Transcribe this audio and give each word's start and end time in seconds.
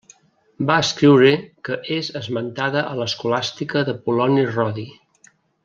Va 0.69 0.77
escriure 0.85 1.33
que 1.69 1.77
és 1.97 2.09
esmentada 2.21 2.83
a 2.95 2.97
l'escolàstica 3.01 3.85
d'Apol·loni 3.91 4.51
Rodi. 4.57 4.89